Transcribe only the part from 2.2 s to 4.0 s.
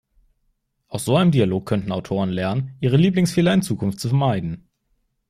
lernen, ihre Lieblingsfehler in Zukunft